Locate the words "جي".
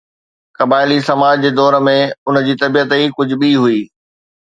1.45-1.51, 2.49-2.59